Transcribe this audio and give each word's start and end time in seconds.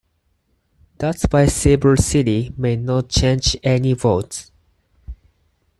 That's 0.97 1.25
why 1.29 1.45
"Silver 1.45 1.95
City" 1.95 2.51
may 2.57 2.75
not 2.75 3.07
change 3.09 3.55
any 3.63 3.93
votes. 3.93 4.49